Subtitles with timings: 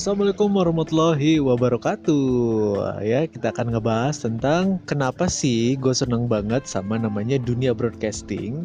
[0.00, 2.24] Assalamualaikum warahmatullahi wabarakatuh.
[3.04, 8.64] Ya kita akan ngebahas tentang Kenapa sih gue seneng banget sama namanya dunia broadcasting.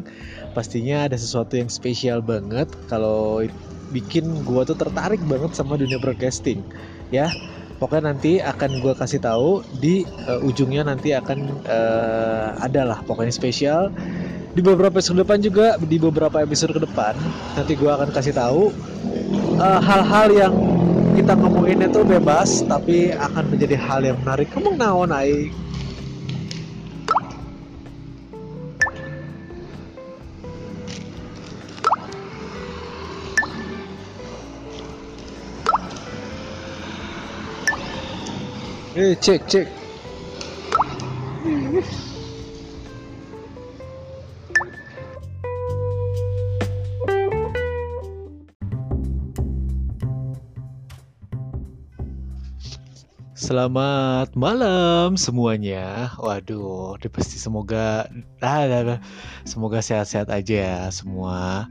[0.56, 3.44] Pastinya ada sesuatu yang spesial banget Kalau
[3.92, 6.64] bikin gue tuh tertarik banget sama dunia broadcasting.
[7.12, 7.28] Ya
[7.76, 13.92] Pokoknya nanti akan gue kasih tahu di uh, ujungnya nanti akan uh, adalah pokoknya spesial.
[14.56, 17.12] Di beberapa episode depan juga di beberapa episode ke depan
[17.60, 18.72] nanti gue akan kasih tahu
[19.60, 20.75] eh, hal-hal uh, yang
[21.26, 25.50] kita ngomongin itu bebas tapi akan menjadi hal yang menarik kamu naon naik
[38.94, 39.66] Eh, cek, cek.
[53.46, 56.10] Selamat malam semuanya.
[56.18, 58.10] Waduh, pasti semoga
[58.42, 58.98] ah,
[59.46, 61.70] semoga sehat-sehat aja ya semua.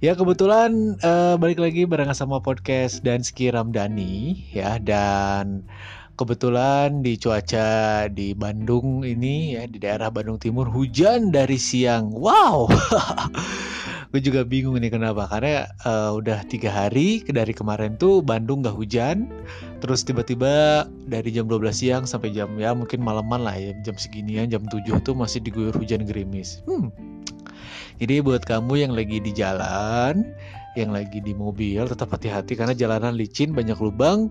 [0.00, 5.68] Ya kebetulan uh, balik lagi bareng sama podcast dan Ski Ramdhani ya dan
[6.16, 12.16] kebetulan di cuaca di Bandung ini ya di daerah Bandung Timur hujan dari siang.
[12.16, 12.72] Wow.
[14.14, 18.78] gue juga bingung nih kenapa karena uh, udah tiga hari dari kemarin tuh Bandung gak
[18.78, 19.26] hujan
[19.82, 24.46] terus tiba-tiba dari jam 12 siang sampai jam ya mungkin malaman lah ya jam seginian
[24.54, 26.94] jam 7 tuh masih diguyur hujan gerimis hmm.
[27.98, 30.22] jadi buat kamu yang lagi di jalan
[30.78, 34.30] yang lagi di mobil tetap hati-hati karena jalanan licin banyak lubang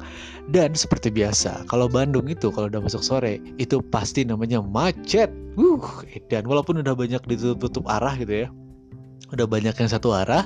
[0.55, 5.27] dan seperti biasa kalau Bandung itu kalau udah masuk sore itu pasti namanya macet
[5.59, 8.49] uh dan walaupun udah banyak ditutup arah gitu ya
[9.33, 10.45] udah banyak yang satu arah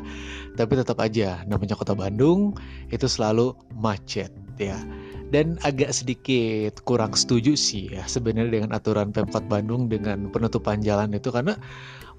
[0.56, 2.56] tapi tetap aja namanya kota Bandung
[2.90, 4.80] itu selalu macet ya.
[5.28, 11.12] Dan agak sedikit kurang setuju sih ya sebenarnya dengan aturan Pemkot Bandung dengan penutupan jalan
[11.12, 11.36] itu.
[11.36, 11.60] Karena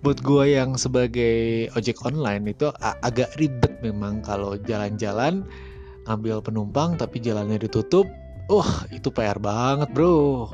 [0.04, 5.42] buat gue yang sebagai ojek online itu agak ribet memang kalau jalan-jalan
[6.06, 8.06] ngambil penumpang tapi jalannya ditutup
[8.48, 10.48] uh itu PR banget bro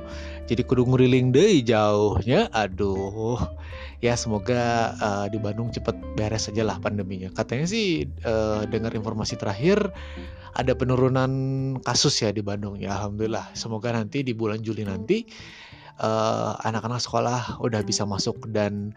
[0.45, 3.41] jadi kudu nguriling deh jauhnya aduh.
[4.05, 7.33] Ya semoga uh, di Bandung cepet beres aja lah pandeminya.
[7.33, 9.81] Katanya sih uh, dengar informasi terakhir
[10.53, 11.33] ada penurunan
[11.81, 13.57] kasus ya di Bandung ya alhamdulillah.
[13.57, 15.27] Semoga nanti di bulan Juli nanti
[15.99, 18.95] eh, anak-anak uh, sekolah udah bisa masuk dan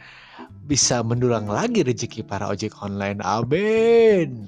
[0.69, 3.25] bisa mendulang lagi rezeki para ojek online.
[3.25, 4.45] Amin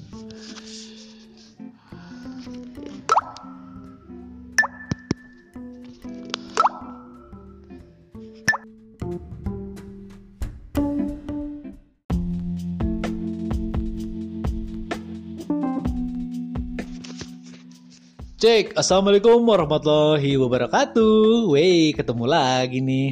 [18.39, 21.51] Cek, Assalamualaikum warahmatullahi wabarakatuh.
[21.51, 23.11] Wey, ketemu lagi nih.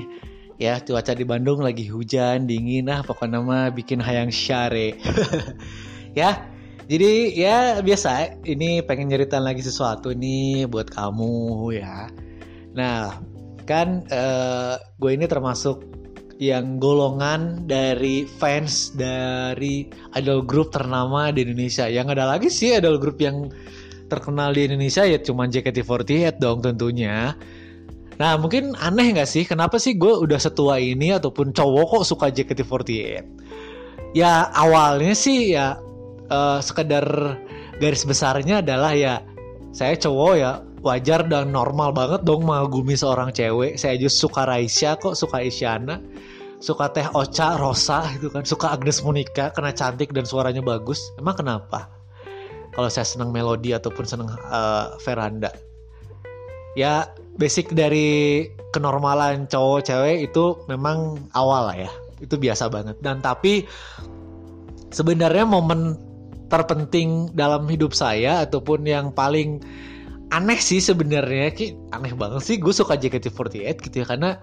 [0.56, 2.88] Ya, cuaca di Bandung lagi hujan, dingin.
[2.88, 4.96] Nah, pokoknya nama bikin hayang syare.
[6.16, 6.48] Ya,
[6.88, 12.08] jadi ya biasa Ini pengen nyeritain lagi sesuatu nih buat kamu ya.
[12.72, 13.20] Nah,
[13.68, 15.84] kan uh, gue ini termasuk
[16.40, 21.84] yang golongan dari fans dari idol group ternama di Indonesia.
[21.92, 23.52] Yang ada lagi sih idol group yang
[24.08, 27.36] terkenal di Indonesia ya cuma JKT48 dong tentunya.
[28.18, 32.28] Nah mungkin aneh gak sih kenapa sih gue udah setua ini ataupun cowok kok suka
[32.34, 33.24] JKT48?
[34.18, 35.78] Ya awalnya sih ya
[36.32, 37.06] uh, sekedar
[37.78, 39.22] garis besarnya adalah ya
[39.70, 40.52] saya cowok ya
[40.82, 43.78] wajar dan normal banget dong mengagumi seorang cewek.
[43.78, 46.00] Saya aja suka Raisya kok, suka Isyana,
[46.64, 51.02] suka Teh Ocha, Rosa gitu kan, suka Agnes Monica karena cantik dan suaranya bagus.
[51.20, 51.97] Emang kenapa?
[52.78, 55.50] Kalau saya senang melodi ataupun senang uh, veranda.
[56.78, 57.10] Ya
[57.42, 61.92] basic dari kenormalan cowok cewek itu memang awal lah ya.
[62.22, 63.02] Itu biasa banget.
[63.02, 63.66] Dan tapi
[64.94, 65.98] sebenarnya momen
[66.54, 69.60] terpenting dalam hidup saya ataupun yang paling
[70.32, 74.40] aneh sih sebenarnya ki aneh banget sih gue suka JKT48 gitu ya karena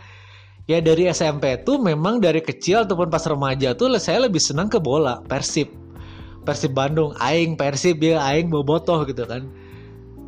[0.68, 4.80] ya dari SMP tuh memang dari kecil ataupun pas remaja tuh saya lebih senang ke
[4.80, 5.68] bola Persib
[6.44, 9.48] Persib Bandung aing Persib ya aing bobotoh gitu kan.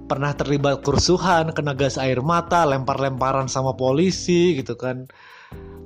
[0.07, 5.07] Pernah terlibat kerusuhan kena gas air mata lempar-lemparan sama polisi gitu kan.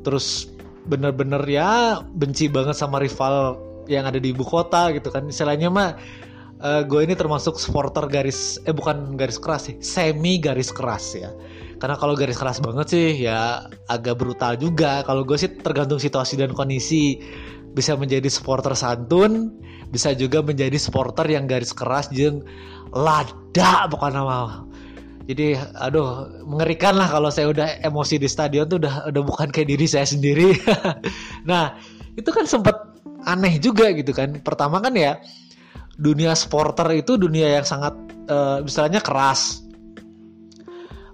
[0.06, 0.48] Terus
[0.88, 3.60] bener-bener ya benci banget sama rival
[3.90, 5.26] yang ada di ibu kota gitu kan.
[5.28, 5.98] Istilahnya mah
[6.60, 11.32] uh, gue ini termasuk supporter garis eh bukan garis keras sih semi garis keras ya.
[11.80, 15.00] Karena kalau garis keras banget sih ya agak brutal juga.
[15.02, 17.18] Kalau gue sih tergantung situasi dan kondisi
[17.72, 19.56] bisa menjadi supporter santun
[19.90, 22.42] bisa juga menjadi supporter yang garis keras jeng.
[22.90, 24.66] Lada bukan nama
[25.30, 29.70] jadi aduh mengerikan lah kalau saya udah emosi di stadion tuh udah udah bukan kayak
[29.70, 30.58] diri saya sendiri.
[31.48, 31.78] Nah
[32.18, 32.74] itu kan sempat
[33.22, 34.42] aneh juga gitu kan.
[34.42, 35.22] Pertama kan ya
[35.94, 37.94] dunia supporter itu dunia yang sangat
[38.26, 39.62] uh, misalnya keras.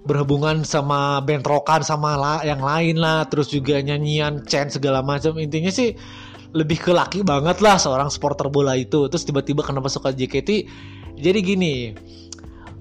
[0.01, 5.37] Berhubungan sama bentrokan sama yang lain lah terus juga nyanyian chant segala macam.
[5.37, 5.93] Intinya sih
[6.55, 9.07] lebih ke laki banget lah seorang supporter bola itu.
[9.11, 10.67] Terus tiba-tiba kenapa suka JKT
[11.17, 11.75] jadi gini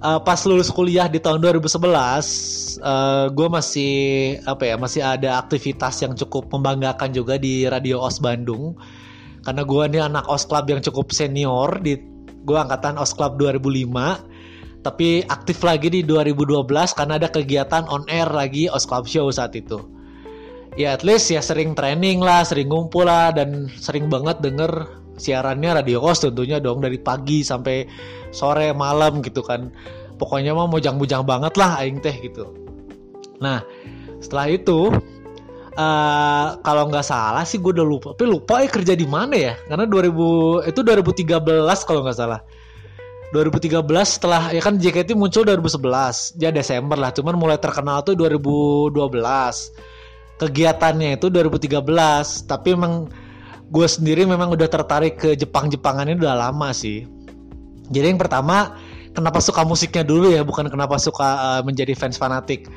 [0.04, 1.80] uh, pas lulus kuliah di tahun 2011
[2.84, 3.94] uh, gue masih
[4.44, 8.76] apa ya masih ada aktivitas yang cukup membanggakan juga di Radio OS Bandung.
[9.46, 11.96] Karena gue ini anak OS Club yang cukup senior di
[12.46, 14.36] gue angkatan OS Club 2005
[14.86, 16.62] tapi aktif lagi di 2012
[16.94, 19.82] karena ada kegiatan on air lagi Os Club Show saat itu.
[20.76, 24.84] Ya at least ya sering training lah, sering ngumpul lah dan sering banget denger
[25.16, 27.88] siarannya Radio Os tentunya dong dari pagi sampai
[28.28, 29.72] sore malam gitu kan.
[30.20, 32.52] Pokoknya mah mojang-mojang banget lah aing teh gitu.
[33.40, 33.64] Nah,
[34.20, 34.92] setelah itu
[35.80, 39.54] uh, kalau nggak salah sih gue udah lupa, tapi lupa ya kerja di mana ya?
[39.68, 42.40] Karena 2000 itu 2013 kalau nggak salah
[43.34, 48.94] 2013 setelah ya kan JKT muncul 2011 ya Desember lah cuman mulai terkenal tuh 2012
[50.36, 51.80] kegiatannya itu 2013
[52.44, 53.08] tapi emang
[53.72, 57.08] gue sendiri memang udah tertarik ke Jepang-Jepangan ini udah lama sih.
[57.90, 58.76] Jadi yang pertama
[59.16, 60.46] kenapa suka musiknya dulu ya?
[60.46, 62.70] Bukan kenapa suka uh, menjadi fans fanatik.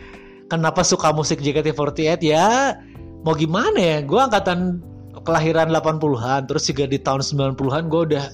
[0.50, 2.74] Kenapa suka musik JKT48 ya
[3.22, 3.98] mau gimana ya?
[4.02, 4.82] Gue angkatan
[5.22, 8.26] kelahiran 80-an terus juga di tahun 90-an gue udah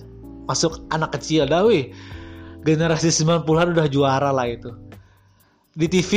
[0.48, 1.92] masuk anak kecil dah wih.
[2.64, 4.72] Generasi 90-an udah juara lah itu.
[5.76, 6.12] Di TV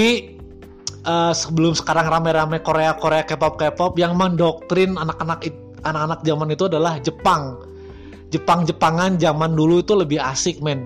[1.09, 5.49] uh, sebelum sekarang rame-rame Korea Korea K-pop K-pop yang mendoktrin anak-anak
[5.83, 7.65] anak-anak zaman itu adalah Jepang.
[8.29, 10.85] Jepang Jepangan zaman dulu itu lebih asik men.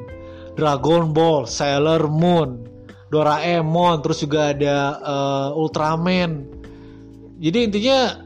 [0.54, 2.72] Dragon Ball Sailor Moon
[3.12, 6.48] Doraemon terus juga ada uh, Ultraman.
[7.36, 8.24] Jadi intinya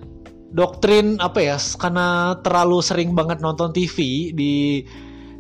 [0.55, 4.87] doktrin apa ya karena terlalu sering banget nonton TV di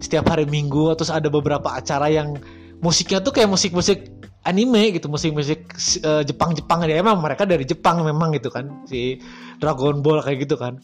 [0.03, 2.35] setiap hari Minggu terus ada beberapa acara yang
[2.83, 4.16] musiknya tuh kayak musik-musik
[4.47, 5.67] anime gitu musik-musik
[6.07, 9.19] uh, Jepang-Jepang ya emang mereka dari Jepang memang gitu kan si
[9.59, 10.79] Dragon Ball kayak gitu kan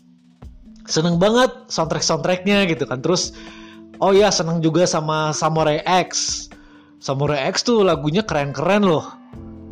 [0.91, 3.33] seneng banget soundtrack soundtracknya gitu kan terus
[4.03, 6.45] oh ya seneng juga sama Samurai X
[6.99, 9.07] Samurai X tuh lagunya keren-keren loh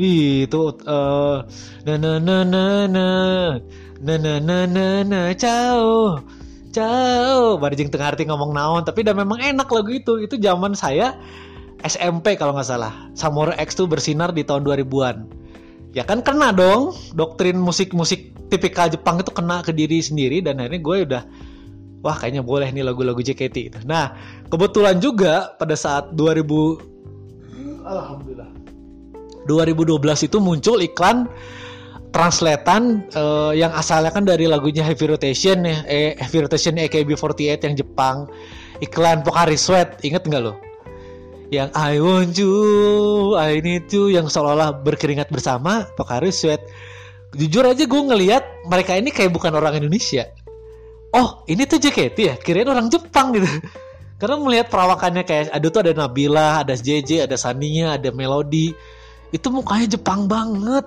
[0.01, 1.45] Ih, itu uh,
[1.85, 3.07] na na na na na
[4.01, 6.17] na na na na na ciao
[6.71, 11.19] jauh barjing tengah arti ngomong naon tapi udah memang enak lagu itu itu zaman saya
[11.85, 15.17] SMP kalau nggak salah Samurai X tuh bersinar di tahun 2000-an
[15.97, 20.81] ya kan kena dong doktrin musik-musik tipikal Jepang itu kena ke diri sendiri dan akhirnya
[20.83, 21.23] gue udah
[22.03, 24.15] wah kayaknya boleh nih lagu-lagu JKT nah
[24.49, 28.51] kebetulan juga pada saat 2000 alhamdulillah
[29.49, 31.27] 2012 itu muncul iklan
[32.11, 37.75] translatean uh, yang asalnya kan dari lagunya Heavy Rotation ya, eh, Heavy Rotation AKB48 yang
[37.79, 38.27] Jepang.
[38.81, 40.59] Iklan Pocari Sweat, inget nggak lo?
[41.51, 42.55] Yang I want you,
[43.35, 46.63] I need you, yang seolah-olah berkeringat bersama Pocari Sweat.
[47.35, 50.31] Jujur aja gue ngeliat mereka ini kayak bukan orang Indonesia.
[51.11, 52.35] Oh, ini tuh JKT ya?
[52.39, 53.51] Kirain orang Jepang gitu.
[54.23, 58.71] Karena melihat perawakannya kayak ada tuh ada Nabila, ada JJ, ada Saninya, ada Melody.
[59.35, 60.87] Itu mukanya Jepang banget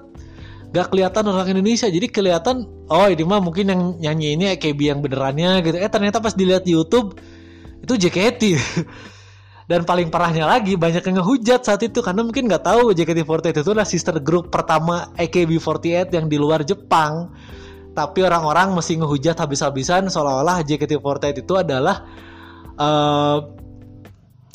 [0.74, 5.00] gak kelihatan orang Indonesia jadi kelihatan oh ini mah mungkin yang nyanyi ini AKB yang
[5.06, 7.14] benerannya gitu eh ternyata pas dilihat di YouTube
[7.86, 8.42] itu JKT
[9.68, 13.72] dan paling parahnya lagi banyak yang ngehujat saat itu karena mungkin nggak tahu JKT48 itu
[13.72, 17.32] adalah sister group pertama AKB48 yang di luar Jepang
[17.94, 22.04] tapi orang-orang masih ngehujat habis-habisan seolah-olah JKT48 itu adalah
[22.76, 23.38] uh,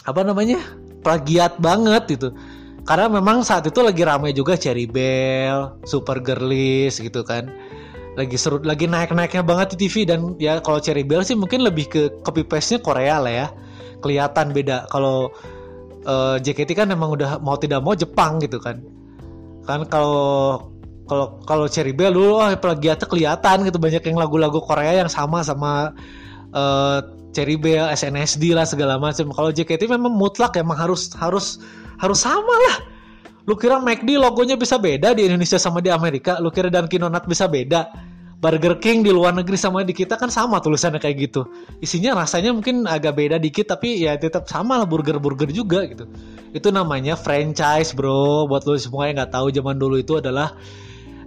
[0.04, 0.60] apa namanya
[1.00, 2.34] plagiat banget gitu
[2.88, 7.52] karena memang saat itu lagi ramai juga Cherry Bell, Super Girlies gitu kan.
[8.16, 11.92] Lagi seru, lagi naik-naiknya banget di TV dan ya kalau Cherry Bell sih mungkin lebih
[11.92, 13.46] ke copy paste-nya Korea lah ya.
[14.04, 14.86] Kelihatan beda.
[14.88, 15.30] Kalau
[16.06, 18.80] uh, eh, JKT kan memang udah mau tidak mau Jepang gitu kan.
[19.66, 20.62] Kan kalau
[21.08, 25.40] kalau kalau Cherry Bell dulu oh plagiatnya kelihatan gitu banyak yang lagu-lagu Korea yang sama
[25.40, 25.96] sama
[26.52, 26.98] uh,
[27.32, 29.28] Cherry Bell, SNSD lah segala macam.
[29.32, 31.60] Kalau JKT memang mutlak emang harus harus
[31.98, 32.98] harus sama lah
[33.48, 37.24] lu kira McD logonya bisa beda di Indonesia sama di Amerika lu kira Dunkin Donut
[37.24, 37.88] bisa beda
[38.38, 41.42] Burger King di luar negeri sama di kita kan sama tulisannya kayak gitu
[41.82, 46.06] isinya rasanya mungkin agak beda dikit tapi ya tetap sama lah burger-burger juga gitu
[46.54, 50.54] itu namanya franchise bro buat lo semua yang nggak tahu zaman dulu itu adalah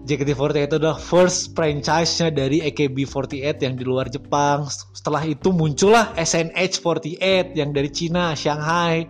[0.02, 4.66] JKT48 itu adalah first franchise-nya dari AKB48 yang di luar Jepang.
[4.98, 9.06] Setelah itu muncullah SNH48 yang dari Cina, Shanghai.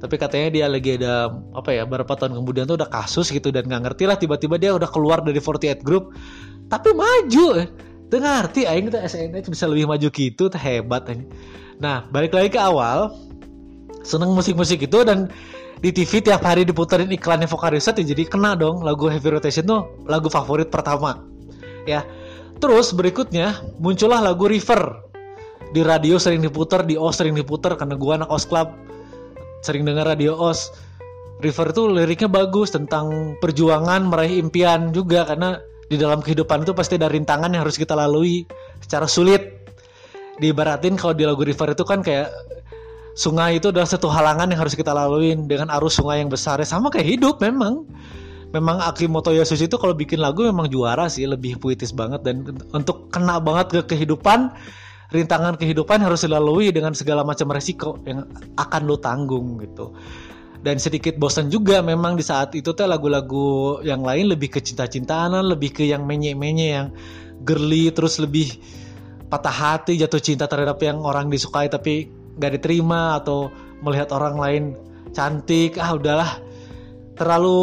[0.00, 3.68] Tapi katanya dia lagi ada apa ya beberapa tahun kemudian tuh udah kasus gitu dan
[3.68, 6.12] nggak ngerti lah tiba-tiba dia udah keluar dari 48 Group.
[6.70, 7.66] Tapi maju.
[8.10, 11.06] Tuh ngerti aing tuh SNH bisa lebih maju gitu, hebat.
[11.78, 13.14] Nah, balik lagi ke awal.
[14.02, 15.28] Seneng musik-musik itu dan
[15.80, 19.88] di TV tiap hari diputerin iklannya Vocariset ya jadi kena dong lagu Heavy Rotation tuh
[20.04, 21.24] lagu favorit pertama
[21.88, 22.04] ya
[22.60, 25.00] terus berikutnya muncullah lagu River
[25.72, 28.76] di radio sering diputer di OS sering diputer karena gua anak OS Club
[29.64, 30.68] sering dengar radio OS
[31.40, 35.56] River tuh liriknya bagus tentang perjuangan meraih impian juga karena
[35.90, 38.46] di dalam kehidupan itu pasti ada rintangan yang harus kita lalui
[38.78, 39.58] secara sulit
[40.38, 42.30] diibaratin kalau di lagu River itu kan kayak
[43.18, 46.62] sungai itu adalah satu halangan yang harus kita lalui dengan arus sungai yang besar.
[46.62, 47.84] Ya, sama kayak hidup memang.
[48.50, 52.42] Memang Akimoto Yasushi itu kalau bikin lagu memang juara sih, lebih puitis banget dan
[52.74, 54.50] untuk kena banget ke kehidupan,
[55.14, 58.26] rintangan kehidupan harus dilalui dengan segala macam resiko yang
[58.58, 59.94] akan lo tanggung gitu.
[60.60, 65.32] Dan sedikit bosan juga memang di saat itu teh lagu-lagu yang lain lebih ke cinta-cintaan,
[65.40, 66.88] lebih ke yang menye-menye yang
[67.40, 68.60] girly terus lebih
[69.32, 73.48] patah hati jatuh cinta terhadap yang orang disukai tapi nggak diterima atau
[73.80, 74.64] melihat orang lain
[75.16, 75.80] cantik.
[75.80, 76.32] Ah udahlah.
[77.16, 77.60] Terlalu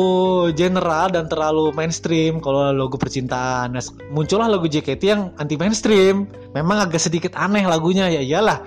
[0.54, 3.74] general dan terlalu mainstream kalau logo percintaan.
[3.74, 3.82] Nah,
[4.14, 8.06] muncullah lagu JKT yang anti mainstream memang agak sedikit aneh lagunya.
[8.06, 8.62] Ya iyalah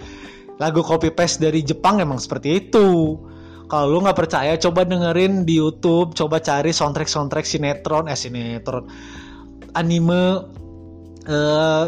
[0.59, 3.15] lagu copy paste dari Jepang emang seperti itu
[3.71, 8.91] kalau lu nggak percaya coba dengerin di YouTube coba cari soundtrack soundtrack sinetron eh sinetron
[9.79, 10.45] anime
[11.31, 11.87] uh,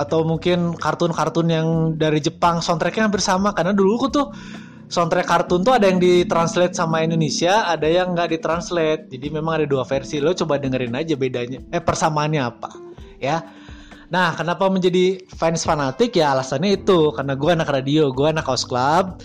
[0.00, 1.68] atau mungkin kartun-kartun yang
[2.00, 4.26] dari Jepang soundtracknya hampir sama karena dulu aku tuh
[4.92, 9.08] soundtrack kartun tuh ada yang ditranslate sama Indonesia, ada yang nggak ditranslate.
[9.08, 10.20] Jadi memang ada dua versi.
[10.20, 11.64] Lo coba dengerin aja bedanya.
[11.72, 12.70] Eh persamaannya apa?
[13.16, 13.40] Ya.
[14.12, 18.68] Nah, kenapa menjadi fans fanatik ya alasannya itu karena gue anak radio, gue anak house
[18.68, 19.16] club.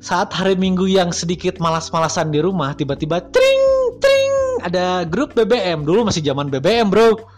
[0.00, 3.64] Saat hari Minggu yang sedikit malas-malasan di rumah, tiba-tiba tring
[3.98, 5.82] tring ada grup BBM.
[5.88, 7.36] Dulu masih zaman BBM, Bro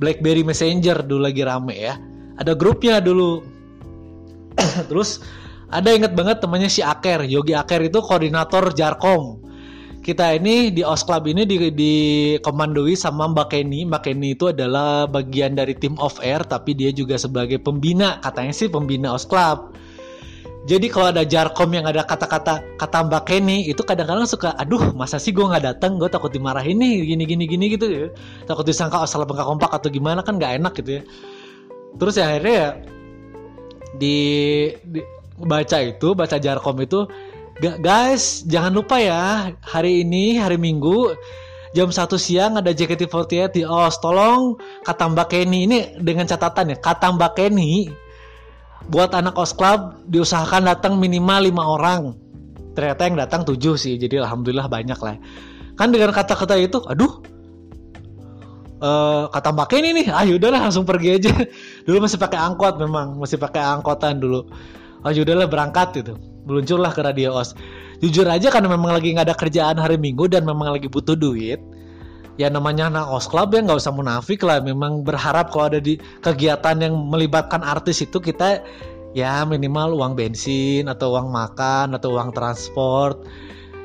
[0.00, 1.94] BlackBerry Messenger dulu lagi rame ya.
[2.40, 3.44] Ada grupnya dulu.
[4.88, 5.20] Terus
[5.68, 9.44] ada inget banget temannya si Aker, Yogi Aker itu koordinator Jarkom.
[10.00, 11.60] Kita ini di OS Club ini di,
[12.40, 13.84] komandoi sama Mbak Kenny.
[13.84, 18.56] Mbak Kenny itu adalah bagian dari tim of air tapi dia juga sebagai pembina, katanya
[18.56, 19.76] sih pembina OS Club.
[20.68, 25.16] Jadi kalau ada jarkom yang ada kata-kata kata Mbak Kenny itu kadang-kadang suka, aduh masa
[25.16, 28.06] sih gue nggak datang, gue takut dimarahin nih gini gini gini gitu ya,
[28.44, 31.02] takut disangka asal bengkak kompak atau gimana kan nggak enak gitu ya.
[31.96, 32.68] Terus ya akhirnya ya
[33.96, 34.18] di,
[34.84, 35.00] di
[35.40, 37.08] baca itu baca jarkom itu,
[37.80, 41.16] guys jangan lupa ya hari ini hari Minggu
[41.72, 43.96] jam satu siang ada JKT48 di OS.
[44.04, 47.88] Tolong kata Mbak Kenny ini dengan catatan ya kata Mbak Kenny
[48.88, 52.16] buat anak os club diusahakan datang minimal lima orang.
[52.72, 55.20] Ternyata yang datang tujuh sih jadi alhamdulillah banyak lah.
[55.76, 57.20] Kan dengan kata-kata itu aduh
[58.80, 61.32] uh, kata mbak ini nih ah udahlah langsung pergi aja.
[61.86, 64.48] Dulu masih pakai angkot memang masih pakai angkotan dulu.
[65.04, 66.16] Ah udahlah berangkat gitu.
[66.48, 67.52] Meluncurlah ke radio os
[68.00, 71.60] jujur aja karena memang lagi nggak ada kerjaan hari minggu dan memang lagi butuh duit
[72.36, 74.62] ya namanya anak os club ya nggak usah munafik lah.
[74.62, 78.62] Memang berharap kalau ada di kegiatan yang melibatkan artis itu kita
[79.16, 83.26] ya minimal uang bensin atau uang makan atau uang transport.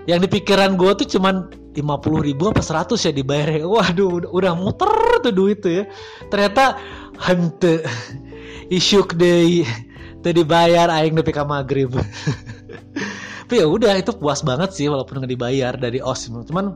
[0.06, 4.54] Yang di pikiran gue tuh cuman 50 ribu apa 100 ya dibayar ya waduh udah
[4.54, 4.94] muter
[5.25, 5.84] tuh duit tuh ya.
[6.30, 6.78] Ternyata
[7.22, 7.82] hente
[8.78, 9.66] isyuk deh
[10.25, 11.94] tuh dibayar aing nepi maghrib
[13.46, 16.74] tapi ya udah itu puas banget sih walaupun nggak dibayar dari os cuman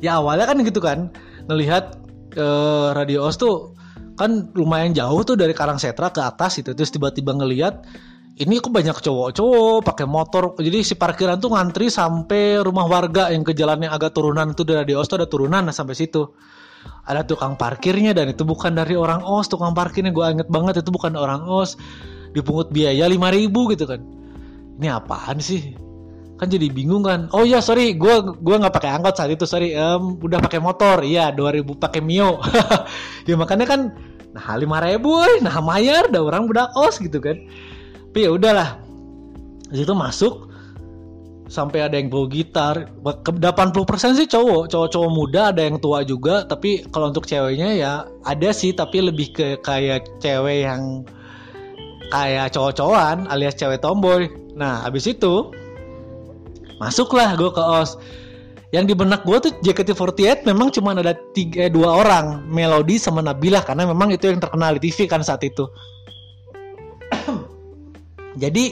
[0.00, 1.12] ya awalnya kan gitu kan
[1.48, 1.96] ngelihat
[2.36, 3.76] uh, radio os tuh
[4.20, 6.76] kan lumayan jauh tuh dari Karangsetra ke atas itu.
[6.76, 7.88] Terus tiba-tiba ngelihat
[8.36, 10.52] ini kok banyak cowok-cowok pakai motor.
[10.60, 14.64] Jadi si parkiran tuh ngantri sampai rumah warga yang ke jalan yang agak turunan itu
[14.68, 16.28] dari os tuh ada turunan nah sampai situ.
[17.04, 20.12] Ada tukang parkirnya dan itu bukan dari orang os tukang parkirnya.
[20.12, 21.80] Gue inget banget itu bukan orang os
[22.36, 24.00] dipungut biaya 5000 gitu kan.
[24.80, 25.76] Ini apaan sih
[26.40, 27.28] kan jadi bingung kan.
[27.36, 29.76] Oh ya sorry gue gua nggak pakai angkot saat itu sorry.
[29.76, 31.04] Um, udah pakai motor.
[31.04, 32.40] Iya 2000 pakai mio.
[33.28, 33.92] Ya makanya kan
[34.30, 35.10] nah lima ribu
[35.42, 37.36] nah mayar dah orang budak os gitu kan.
[38.10, 38.80] Tapi ya udahlah.
[39.70, 40.50] Situ masuk
[41.46, 42.88] sampai ada yang bawa gitar.
[43.04, 44.72] 80% sih cowok.
[44.72, 46.48] Cowok-cowok muda ada yang tua juga.
[46.48, 47.92] Tapi kalau untuk ceweknya ya
[48.24, 48.72] ada sih.
[48.72, 51.04] Tapi lebih ke kayak cewek yang
[52.10, 54.26] kayak cowok-cowokan alias cewek tomboy.
[54.58, 55.54] Nah habis itu
[56.80, 58.00] masuklah gue ke os
[58.70, 63.20] yang di benak gue tuh JKT48 memang cuma ada tiga eh, dua orang Melody sama
[63.20, 65.66] Nabila karena memang itu yang terkenal di TV kan saat itu.
[68.42, 68.70] Jadi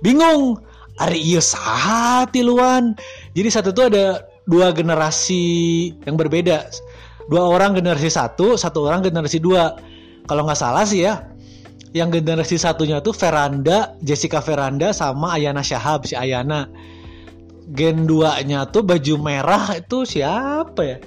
[0.00, 0.56] bingung
[0.98, 2.98] Ari iya saha tiluan
[3.30, 5.46] jadi satu itu ada dua generasi
[6.02, 6.66] yang berbeda.
[7.30, 9.78] Dua orang generasi satu satu orang generasi dua.
[10.26, 11.22] Kalau nggak salah sih ya
[11.94, 16.66] yang generasi satunya tuh Veranda Jessica Veranda sama Ayana Shahab si Ayana
[17.72, 20.98] gen 2 nya tuh baju merah itu siapa ya?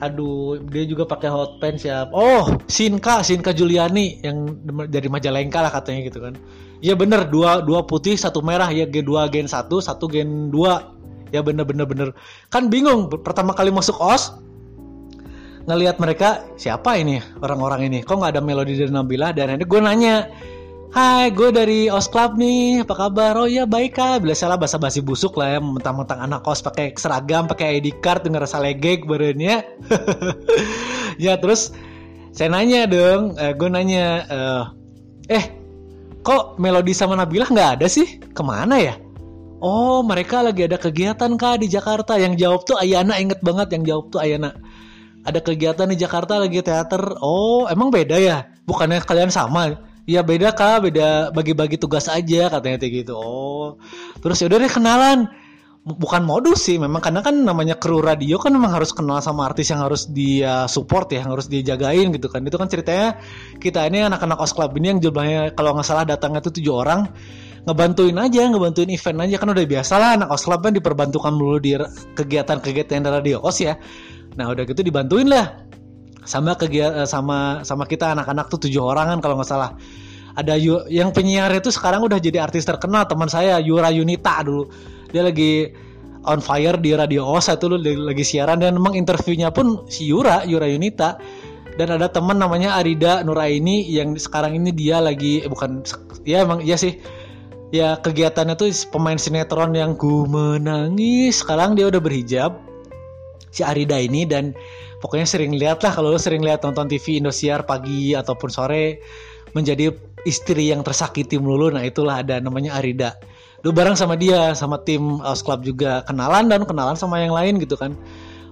[0.00, 2.08] Aduh dia juga pakai hot pants ya.
[2.16, 4.56] Oh Sinka Sinka Juliani yang
[4.88, 6.34] dari Majalengka lah katanya gitu kan.
[6.80, 8.72] Iya bener dua dua putih satu merah.
[8.72, 12.08] Ya gen 2 gen 1 satu gen 2 ya bener bener bener.
[12.48, 14.32] Kan bingung pertama kali masuk os
[15.68, 17.98] ngelihat mereka siapa ini orang-orang ini?
[18.00, 20.32] Kok nggak ada melodi dari Nabila dan nanti gue nanya
[20.90, 22.82] Hai, gue dari OS Club nih.
[22.82, 23.38] Apa kabar?
[23.38, 24.26] Oh iya baik kak.
[24.26, 28.26] Bila salah bahasa basi busuk lah ya, mentang-mentang anak kos pakai seragam, pakai ID card,
[28.26, 29.62] ngerasa legek badannya.
[31.24, 31.70] ya terus
[32.34, 34.64] saya nanya dong, uh, gue nanya, uh,
[35.30, 35.54] eh
[36.26, 38.18] kok Melodi sama Nabila nggak ada sih?
[38.34, 38.98] Ke mana ya?
[39.62, 42.18] Oh mereka lagi ada kegiatan kak di Jakarta.
[42.18, 44.58] Yang jawab tuh Ayana inget banget yang jawab tuh Ayana.
[45.22, 47.14] Ada kegiatan di Jakarta lagi teater.
[47.22, 48.50] Oh emang beda ya?
[48.66, 49.89] Bukannya kalian sama?
[50.10, 53.14] Iya beda kak, beda bagi-bagi tugas aja katanya kayak gitu.
[53.14, 53.78] Oh,
[54.18, 55.30] terus ya udah deh kenalan.
[55.80, 59.72] Bukan modus sih, memang karena kan namanya kru radio kan memang harus kenal sama artis
[59.72, 62.42] yang harus dia support ya, yang harus dia jagain gitu kan.
[62.44, 63.16] Itu kan ceritanya
[63.62, 67.06] kita ini anak-anak os club ini yang jumlahnya kalau nggak salah datangnya itu tujuh orang
[67.64, 71.56] ngebantuin aja, ngebantuin event aja kan udah biasa lah anak os club kan diperbantukan dulu
[71.62, 71.72] di
[72.18, 73.78] kegiatan-kegiatan radio os ya.
[74.36, 75.69] Nah udah gitu dibantuin lah
[76.30, 79.74] sama kegiatan eh, sama sama kita anak-anak tuh tujuh orang kan kalau nggak salah.
[80.38, 84.70] Ada Yu, yang penyiar itu sekarang udah jadi artis terkenal teman saya Yura Yunita dulu.
[85.10, 85.74] Dia lagi
[86.22, 90.70] on fire di Radio Osa itu lagi siaran dan memang interviewnya pun si Yura Yura
[90.70, 91.18] Yunita.
[91.74, 95.82] Dan ada teman namanya Arida Nuraini yang sekarang ini dia lagi eh, bukan
[96.22, 96.94] ya emang iya sih.
[97.74, 101.42] Ya kegiatannya tuh pemain sinetron yang ku menangis.
[101.42, 102.69] Sekarang dia udah berhijab
[103.50, 104.54] si Arida ini dan
[105.02, 109.02] pokoknya sering lihat lah kalau lo sering lihat nonton TV Indosiar pagi ataupun sore
[109.52, 109.90] menjadi
[110.24, 111.74] istri yang tersakiti melulu.
[111.74, 113.18] Nah itulah ada namanya Arida.
[113.60, 116.00] Lu bareng sama dia sama tim House Club juga.
[116.08, 117.92] Kenalan dan kenalan sama yang lain gitu kan.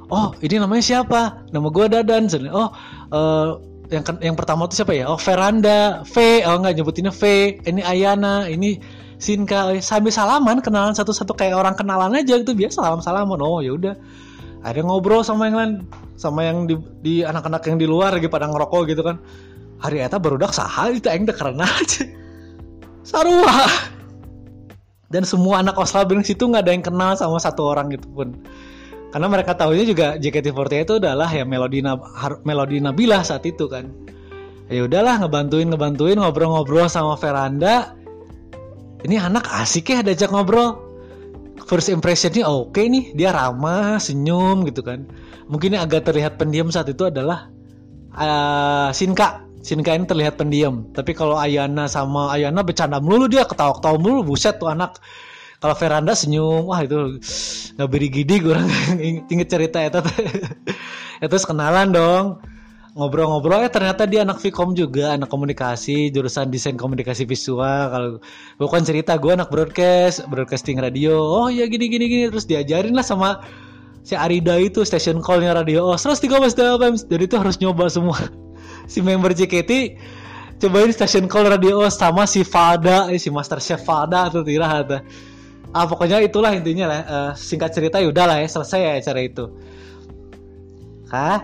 [0.08, 1.44] Oh ini namanya siapa?
[1.52, 2.24] Nama gue Dadan.
[2.52, 2.68] Oh
[3.12, 3.48] uh,
[3.88, 5.08] yang yang pertama tuh siapa ya?
[5.08, 6.04] Oh Veranda.
[6.04, 6.44] V.
[6.44, 7.56] Oh nggak nyebutinnya V.
[7.64, 8.48] Ini Ayana.
[8.48, 8.80] Ini
[9.16, 9.76] Sinka.
[9.80, 12.52] Sambil salaman kenalan satu-satu kayak orang kenalan aja gitu.
[12.52, 13.96] Biasa salam salaman oh ya udah
[14.66, 15.72] ada ngobrol sama yang lain
[16.18, 19.22] sama yang di, di anak-anak yang di luar lagi pada ngerokok gitu kan.
[19.78, 22.02] Hari eta barudak saha itu aing karena aja
[23.06, 23.70] sarua.
[25.08, 28.36] Dan semua anak Oslabing situ nggak ada yang kenal sama satu orang gitu pun.
[29.08, 31.80] Karena mereka tahunya juga JKT48 itu adalah ya melodi
[32.44, 33.88] melodi Nabila saat itu kan.
[34.68, 37.96] Ya udahlah ngebantuin ngebantuin ngobrol-ngobrol sama Veranda.
[39.00, 40.87] Ini anak asik ya diajak ngobrol
[41.68, 45.04] first impressionnya oke okay nih dia ramah senyum gitu kan.
[45.46, 47.52] Mungkin yang agak terlihat pendiam saat itu adalah
[48.16, 50.88] uh, Sinka Sinka ini terlihat pendiam.
[50.96, 54.96] Tapi kalau Ayana sama Ayana bercanda mulu dia ketawa-ketawa mulu buset tuh anak.
[55.58, 57.18] Kalau Veranda senyum wah itu
[57.74, 58.58] nggak beri gidi gue
[59.34, 59.90] inget cerita ya
[61.22, 62.38] ya terus kenalan dong
[62.96, 67.92] ngobrol-ngobrol eh ternyata dia anak Vkom juga anak komunikasi jurusan desain komunikasi visual.
[67.92, 68.10] Kalau
[68.56, 71.16] bukan cerita gue anak broadcast broadcasting radio.
[71.18, 72.24] Oh ya gini gini gini.
[72.32, 73.44] Terus diajarin lah sama
[74.06, 75.84] si Arida itu station callnya radio.
[75.84, 78.18] Oh terus tiga belas jadi itu harus nyoba semua.
[78.88, 80.00] Si member JKT
[80.64, 83.12] cobain station call radio sama si Fada.
[83.12, 85.04] Eh, si Master Chef Fada tuh tira ada
[85.76, 89.20] ah pokoknya itulah intinya lah uh, singkat cerita ya udah lah ya selesai ya acara
[89.20, 89.44] itu.
[91.12, 91.40] Hah?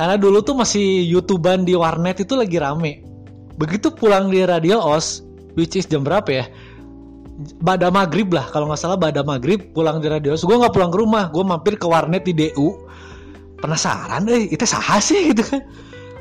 [0.00, 3.04] Karena dulu tuh masih youtuban di warnet itu lagi rame.
[3.60, 5.20] Begitu pulang di radio os,
[5.60, 6.48] which is jam berapa ya?
[7.60, 10.40] Bada maghrib lah, kalau nggak salah bada maghrib pulang di radio os.
[10.40, 12.80] Gue nggak pulang ke rumah, gue mampir ke warnet di DU.
[13.60, 15.60] Penasaran deh, itu sah sih gitu kan.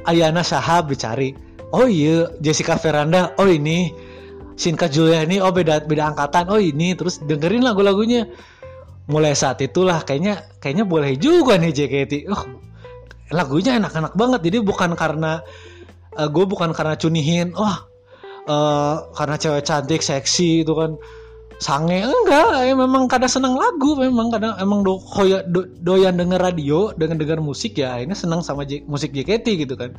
[0.03, 1.31] Ayana Sahab dicari.
[1.71, 3.31] Oh iya, Jessica Veranda.
[3.39, 3.95] Oh ini.
[4.59, 5.39] Sinka Juliani.
[5.39, 6.51] Oh beda beda angkatan.
[6.51, 6.99] Oh ini.
[6.99, 8.27] Terus dengerin lagu-lagunya.
[9.07, 12.27] Mulai saat itulah kayaknya kayaknya boleh juga nih JKT.
[12.27, 12.43] Oh
[13.29, 15.41] lagunya enak-enak banget jadi bukan karena
[16.17, 17.85] uh, eh, gue bukan karena cunihin wah
[18.49, 20.97] uh, karena cewek cantik seksi itu kan.
[21.59, 26.39] Sange enggak ya memang kadang senang lagu memang kadang emang do, hoya, do, doyan denger
[26.39, 29.91] radio dengan dengar musik ya ini senang sama J, musik JKT gitu kan.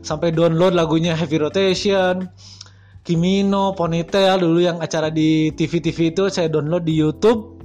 [0.00, 2.24] Sampai download lagunya Heavy Rotation
[3.04, 7.60] Kimino Ponytail dulu yang acara di TV-TV itu saya download di YouTube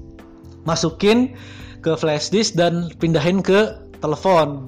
[0.67, 1.32] masukin
[1.80, 3.72] ke flash disk dan pindahin ke
[4.04, 4.67] telepon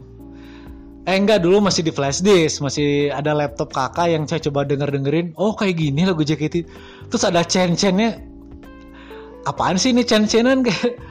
[1.09, 4.93] eh enggak dulu masih di flash disk masih ada laptop kakak yang saya coba denger
[4.93, 6.65] dengerin oh kayak gini lagu JKT
[7.09, 8.21] terus ada chain chainnya
[9.49, 11.01] apaan sih ini chain chainan kayak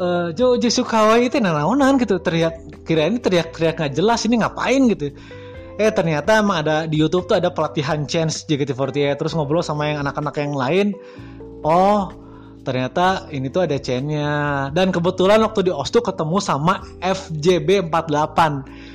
[0.00, 2.18] uh, Jo Kawaii itu nanaonan gitu.
[2.22, 5.12] Teriak kira ini teriak-teriak nggak jelas ini ngapain gitu.
[5.78, 10.02] Eh ternyata emang ada di YouTube tuh ada pelatihan chance JKT48 terus ngobrol sama yang
[10.02, 10.86] anak-anak yang lain.
[11.62, 12.10] Oh
[12.66, 14.68] ternyata ini tuh ada chainnya.
[14.74, 18.87] Dan kebetulan waktu di Ostu ketemu sama FJB 48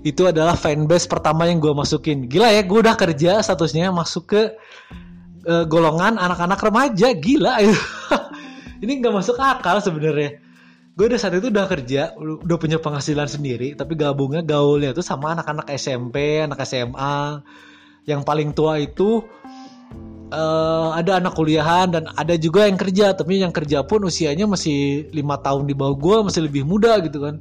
[0.00, 2.24] itu adalah fanbase pertama yang gue masukin.
[2.24, 4.42] Gila ya gue udah kerja statusnya masuk ke
[5.44, 7.12] uh, golongan anak-anak remaja.
[7.12, 7.60] Gila.
[8.82, 10.40] Ini nggak masuk akal sebenarnya.
[10.96, 15.32] Gue udah saat itu udah kerja udah punya penghasilan sendiri tapi gabungnya gaulnya tuh sama
[15.32, 17.40] anak-anak SMP anak SMA
[18.04, 19.24] yang paling tua itu
[20.34, 23.12] uh, ada anak kuliahan dan ada juga yang kerja.
[23.12, 27.20] Tapi yang kerja pun usianya masih lima tahun di bawah gue masih lebih muda gitu
[27.20, 27.36] kan.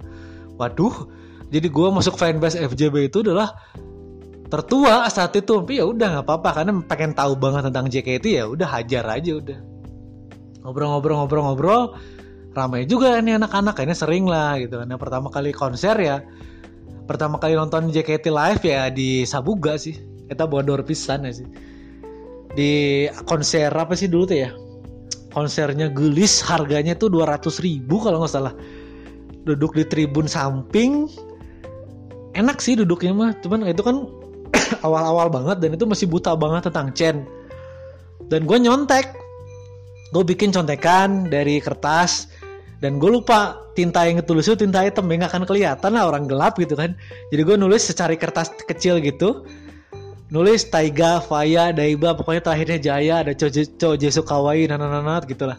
[0.60, 1.19] Waduh
[1.50, 3.58] jadi gue masuk fanbase FJB itu adalah
[4.54, 5.62] tertua saat itu.
[5.62, 6.50] Tapi ya udah nggak apa-apa.
[6.62, 9.58] Karena pengen tahu banget tentang JKT ya udah hajar aja udah.
[10.66, 11.98] Ngobrol-ngobrol-ngobrol-ngobrol.
[12.54, 14.82] Ramai juga nih anak-anak ini sering lah gitu.
[14.82, 16.22] Nah pertama kali konser ya
[17.10, 19.98] pertama kali nonton JKT live ya di Sabuga sih.
[20.30, 21.50] Kita bodor pisan ya sih.
[22.54, 24.54] Di konser apa sih dulu tuh ya?
[25.34, 28.54] Konsernya gelis harganya tuh 200 ribu kalau nggak salah.
[29.46, 31.10] Duduk di tribun samping
[32.40, 34.08] enak sih duduknya mah cuman itu kan
[34.86, 37.28] awal-awal banget dan itu masih buta banget tentang Chen.
[38.30, 39.14] Dan gue nyontek.
[40.10, 42.34] Gue bikin contekan dari kertas
[42.82, 46.26] dan gue lupa tinta yang ditulis itu tinta hitam ya nggak akan kelihatan lah orang
[46.26, 46.98] gelap gitu kan.
[47.30, 49.46] Jadi gue nulis secari kertas kecil gitu.
[50.30, 55.58] Nulis Taiga, Faya, Daiba, pokoknya terakhirnya Jaya, ada Cho Jesu Kawaii, nanananat gitu lah.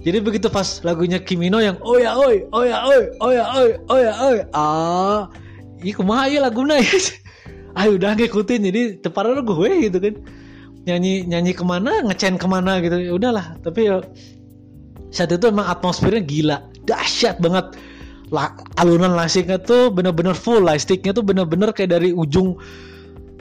[0.00, 3.70] Jadi begitu pas lagunya Kimino yang oh ya oi, oh ya oi, oh ya oi,
[3.92, 5.28] oh ya oi, ah
[5.80, 6.88] iya kumaha ya laguna ya?
[7.78, 10.14] Ayo udah ngikutin jadi teparan gue gitu kan.
[10.88, 12.96] Nyanyi nyanyi ke mana ngecen ke mana gitu.
[12.98, 14.02] Ya udahlah tapi ya
[15.10, 16.58] saat itu emang atmosfernya gila.
[16.86, 17.78] Dahsyat banget.
[18.30, 22.58] Lah alunan lightingnya tuh bener-bener full lightsticknya tuh bener-bener kayak dari ujung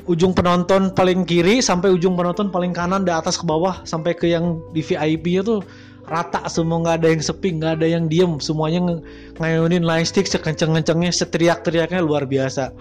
[0.09, 4.33] ujung penonton paling kiri sampai ujung penonton paling kanan dari atas ke bawah sampai ke
[4.33, 5.61] yang di VIP-nya tuh
[6.07, 8.39] rata semua nggak ada yang sepi nggak ada yang diem.
[8.39, 8.99] Semuanya ng
[9.41, 12.71] ngayunin line stick sekenceng-kencengnya seteriak-teriaknya luar biasa.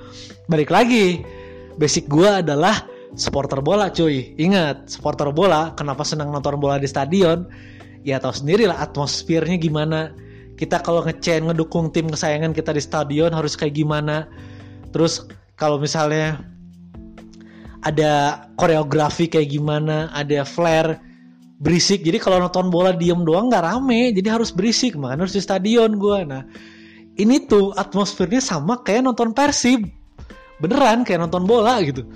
[0.46, 1.22] Balik lagi
[1.78, 4.36] basic gue adalah supporter bola cuy.
[4.36, 7.48] Ingat supporter bola kenapa senang nonton bola di stadion?
[8.06, 10.12] Ya tahu sendiri lah atmosfernya gimana.
[10.58, 14.26] Kita kalau ngecen ngedukung tim kesayangan kita di stadion harus kayak gimana.
[14.90, 16.42] Terus kalau misalnya
[17.86, 20.98] ada koreografi kayak gimana ada flare
[21.58, 22.06] berisik.
[22.06, 24.14] Jadi kalau nonton bola diem doang nggak rame.
[24.14, 26.42] Jadi harus berisik makanya harus di stadion gue nah
[27.18, 29.82] ini tuh atmosfernya sama kayak nonton persib.
[30.62, 32.06] Beneran kayak nonton bola gitu.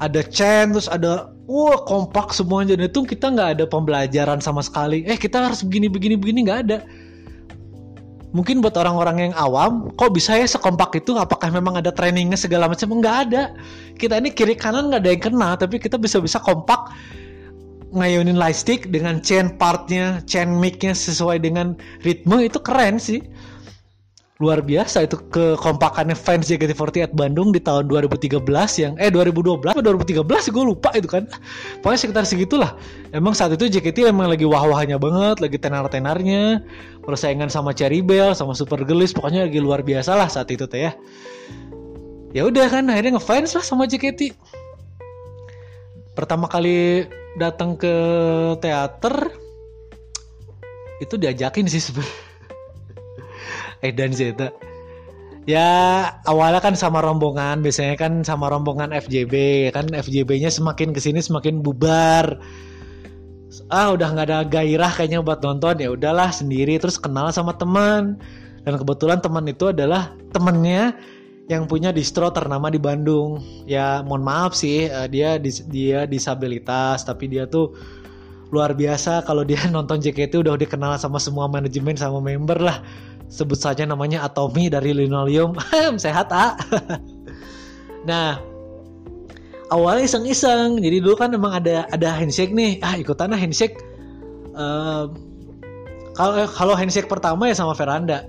[0.00, 2.78] Ada chant terus ada wah kompak semuanya.
[2.78, 5.02] Dan itu kita nggak ada pembelajaran sama sekali.
[5.04, 6.78] Eh kita harus begini begini begini nggak ada.
[8.30, 11.18] Mungkin buat orang-orang yang awam kok bisa ya sekompak itu?
[11.18, 12.86] Apakah memang ada trainingnya segala macam?
[13.02, 13.50] Nggak ada.
[13.98, 16.94] Kita ini kiri kanan nggak ada yang kena tapi kita bisa bisa kompak
[17.90, 21.74] ngayunin lightstick dengan chain partnya, chain micnya sesuai dengan
[22.06, 23.22] ritme itu keren sih.
[24.40, 28.40] Luar biasa itu kekompakannya fans JKT48 Bandung di tahun 2013
[28.80, 31.28] yang eh 2012 atau 2013 gue lupa itu kan.
[31.84, 32.72] Pokoknya sekitar segitulah.
[33.12, 36.64] Emang saat itu JKT emang lagi wah-wahnya banget, lagi tenar-tenarnya.
[37.04, 40.88] Persaingan sama Cherry Bell, sama Super Girls, pokoknya lagi luar biasa lah saat itu teh
[40.88, 40.96] ya.
[42.32, 44.32] Ya udah kan akhirnya ngefans lah sama JKT.
[46.20, 47.08] Pertama kali
[47.40, 47.96] datang ke
[48.60, 49.32] teater
[51.00, 52.28] itu diajakin sih sebenarnya.
[53.80, 54.44] Eh dan itu
[55.48, 55.68] ya
[56.28, 57.64] awalnya kan sama rombongan.
[57.64, 59.32] Biasanya kan sama rombongan FJB
[59.72, 59.88] kan?
[59.88, 62.36] FJB-nya semakin ke sini semakin bubar.
[63.72, 65.80] Ah udah nggak ada gairah kayaknya buat nonton.
[65.80, 66.76] Ya udahlah sendiri.
[66.76, 68.20] Terus kenal sama teman.
[68.68, 70.92] Dan kebetulan teman itu adalah temennya
[71.50, 73.42] yang punya distro ternama di Bandung.
[73.66, 77.74] Ya mohon maaf sih uh, dia dis, dia disabilitas tapi dia tuh
[78.54, 82.78] luar biasa kalau dia nonton JKT udah dikenal sama semua manajemen sama member lah.
[83.26, 85.58] Sebut saja namanya Atomi dari Linoleum.
[85.98, 86.54] Sehat ah.
[88.08, 88.38] nah,
[89.74, 90.78] awalnya iseng-iseng.
[90.78, 92.78] Jadi dulu kan emang ada ada handshake nih.
[92.78, 93.74] Ah, ikutan handshake.
[94.54, 95.10] Uh,
[96.14, 98.26] kalau kalau handshake pertama ya sama Veranda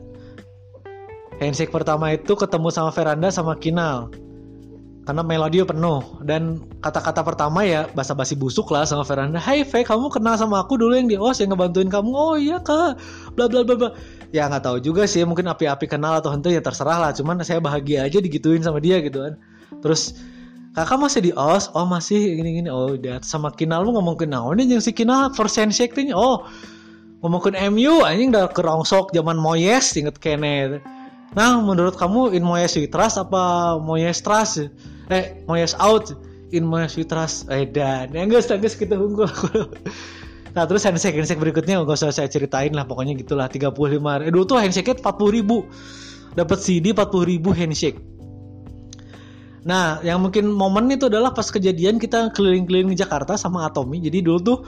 [1.41, 4.13] handshake pertama itu ketemu sama Veranda sama Kinal.
[5.01, 6.21] Karena melodi penuh.
[6.21, 9.41] Dan kata-kata pertama ya basa-basi busuk lah sama Veranda.
[9.41, 12.13] Hai Fe kamu kenal sama aku dulu yang di OS yang ngebantuin kamu.
[12.13, 13.01] Oh iya kak.
[13.33, 13.89] Bla bla bla bla.
[14.29, 17.11] Ya nggak tahu juga sih mungkin api-api kenal atau henti ya terserah lah.
[17.17, 19.41] Cuman saya bahagia aja digituin sama dia gitu kan.
[19.81, 20.21] Terus
[20.77, 22.37] kakak masih di OS oh masih.
[22.37, 25.33] Gini gini oh udah sama Kinal lu ngomong kenal ini yang si Kinal?
[25.33, 26.45] First handshake oh.
[27.25, 30.81] Ngomongin MU anjing udah kerongsok zaman Moyes inget kene
[31.31, 34.67] Nah, menurut kamu in Moyes we trust apa Moyes trust?
[35.07, 36.11] Eh, Moyes out
[36.51, 37.47] in Moyes we trust.
[37.47, 39.31] Eh, dan yang guys, guys kita unggul.
[40.55, 44.27] nah, terus handshake handshake berikutnya gak usah saya ceritain lah, pokoknya gitulah 35.
[44.27, 45.63] Eh, dulu tuh handshake 40 ribu.
[46.35, 47.99] Dapat CD 40 ribu handshake.
[49.63, 54.03] Nah, yang mungkin momen itu adalah pas kejadian kita keliling-keliling Jakarta sama Atomi.
[54.03, 54.59] Jadi dulu tuh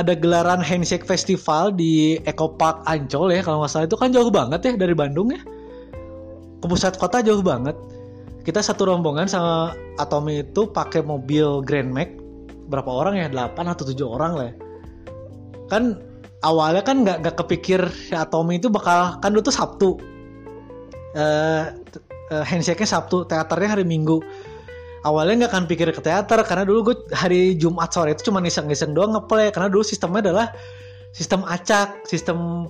[0.00, 4.32] ada gelaran handshake festival di Eco Park Ancol ya kalau nggak salah itu kan jauh
[4.32, 5.40] banget ya dari Bandung ya
[6.62, 7.74] ke pusat kota jauh banget.
[8.46, 12.14] Kita satu rombongan sama Atomi itu pakai mobil Grand Max.
[12.70, 13.26] Berapa orang ya?
[13.30, 14.54] 8 atau 7 orang lah ya.
[15.70, 15.96] kan
[16.44, 19.98] awalnya kan nggak nggak kepikir si Atomi itu bakal kan dulu Sabtu.
[21.12, 21.76] Uh,
[22.32, 24.22] uh, handshake-nya Sabtu teaternya hari Minggu.
[25.02, 28.94] Awalnya nggak akan pikir ke teater karena dulu gue hari Jumat sore itu cuma iseng-iseng
[28.94, 29.50] doang ngeplay.
[29.50, 30.46] Karena dulu sistemnya adalah
[31.12, 32.68] sistem acak sistem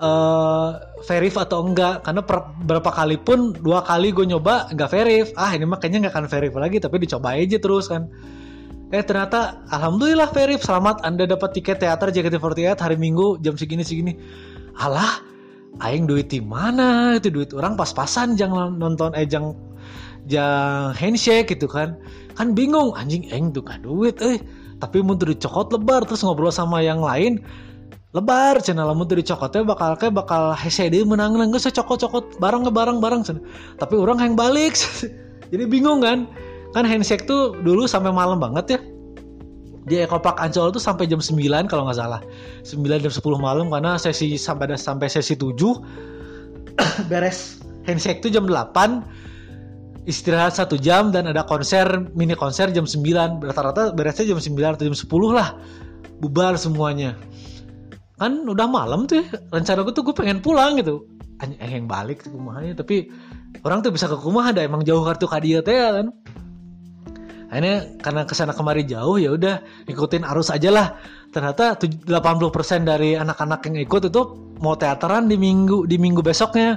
[0.00, 2.02] uh, verif atau enggak.
[2.02, 5.26] Karena per, berapa kali pun dua kali gue nyoba nggak verif.
[5.36, 8.08] Ah ini makanya nggak akan verif lagi tapi dicoba aja terus kan.
[8.90, 10.64] Eh ternyata alhamdulillah verif.
[10.64, 14.16] Selamat anda dapat tiket teater JKT48 hari Minggu jam segini segini.
[14.80, 15.22] Alah
[15.84, 17.14] aing duit di mana?
[17.20, 19.54] Itu duit orang pas-pasan jangan nonton eh jangan
[20.26, 21.94] jangan handshake gitu kan.
[22.34, 24.40] Kan bingung anjing aing tuh duit eh
[24.80, 27.44] tapi mau dicokot lebar terus ngobrol sama yang lain
[28.10, 32.66] lebar channel lamun tuh dicokotnya bakal kayak bakal dia menang nang saya cokot cokot barang
[32.66, 33.22] ke barang barang
[33.78, 34.74] tapi orang yang balik
[35.50, 36.30] jadi bingung kan?
[36.70, 38.80] Kan handshake tuh dulu sampai malam banget ya.
[39.90, 42.22] Di Ekopak Ancol tuh sampai jam 9 kalau nggak salah.
[42.62, 45.50] 9 jam 10 malam karena sesi sampai sampai sesi 7
[47.10, 47.58] beres.
[47.90, 53.90] Handshake tuh jam 8 istirahat satu jam dan ada konser mini konser jam 9 rata-rata
[53.90, 55.58] beresnya jam 9 atau jam 10 lah.
[56.22, 57.18] Bubar semuanya
[58.20, 59.26] kan udah malam tuh ya.
[59.48, 61.08] rencana gue tuh gue pengen pulang gitu.
[61.40, 63.08] Yang balik ke rumahnya tapi
[63.64, 66.12] orang tuh bisa ke rumah ada emang jauh kartu kadia teh kan.
[67.50, 71.00] Akhirnya karena ke sana kemari jauh ya udah ikutin arus aja lah.
[71.32, 72.12] Ternyata 80%
[72.84, 74.22] dari anak-anak yang ikut itu
[74.60, 76.76] mau teateran di minggu di minggu besoknya.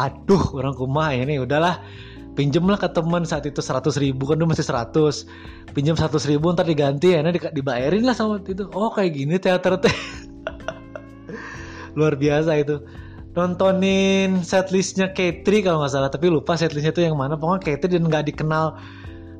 [0.00, 1.84] Aduh orang rumah ini udahlah.
[2.32, 6.54] Pinjem lah ke teman saat itu 100 ribu kan dulu masih 100 pinjam 100 ribu
[6.54, 7.20] ntar diganti ya
[7.52, 8.64] dibayarin lah sama itu.
[8.72, 9.90] Oh kayak gini teater teh
[11.98, 12.78] luar biasa itu.
[13.34, 17.34] Nontonin setlistnya Katri kalau nggak salah tapi lupa setlistnya itu yang mana.
[17.34, 18.78] Pokoknya Katri dan nggak dikenal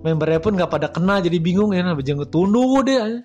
[0.02, 3.18] membernya pun nggak pada kenal jadi bingung ya jangan tunduk deh